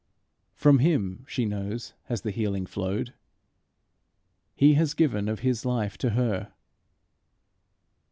From 0.55 0.79
him, 0.79 1.25
she 1.27 1.45
knows, 1.45 1.93
has 2.05 2.21
the 2.21 2.31
healing 2.31 2.65
flowed. 2.65 3.13
He 4.55 4.73
has 4.73 4.95
given 4.95 5.27
of 5.29 5.41
his 5.41 5.63
life 5.63 5.95
to 5.99 6.09
her. 6.17 6.53